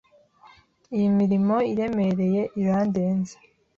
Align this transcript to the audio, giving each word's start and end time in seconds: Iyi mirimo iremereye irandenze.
Iyi 0.95 1.07
mirimo 1.19 1.55
iremereye 1.73 2.41
irandenze. 2.61 3.35